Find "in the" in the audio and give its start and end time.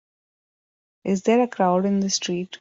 1.85-2.09